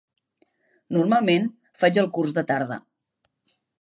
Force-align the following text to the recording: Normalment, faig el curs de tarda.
Normalment, 0.97 1.45
faig 1.83 1.99
el 2.05 2.09
curs 2.17 2.33
de 2.39 2.45
tarda. 2.53 2.79